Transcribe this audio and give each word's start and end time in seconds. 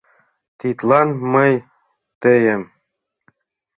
—Тидлан 0.59 1.09
мый 1.33 1.53
тыйым!!! 2.21 2.63